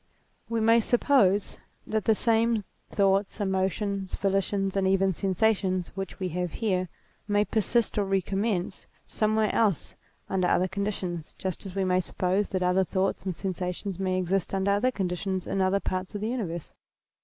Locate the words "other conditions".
10.47-11.35, 14.71-15.45